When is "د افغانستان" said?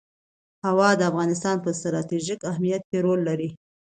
0.95-1.55